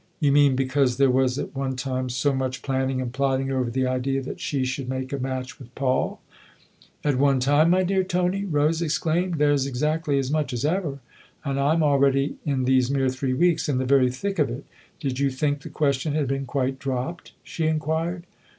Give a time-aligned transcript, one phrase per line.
[0.19, 3.85] "You mean because there was at one time so much planning and plotting over the
[3.85, 6.19] idea that she should make a match with Paul?""
[7.05, 11.01] At one time, my dear Tony?" Rose exclaimed." There's exactly as much as ever,
[11.45, 14.65] and I'm already in these mere three weeks in the very thick of it!
[14.99, 18.25] Did you think the question had been quite dropped?" she inquired.